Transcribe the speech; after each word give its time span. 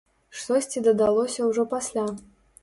Штосьці 0.37 0.81
дадалося 0.87 1.47
ўжо 1.51 1.67
пасля. 1.75 2.09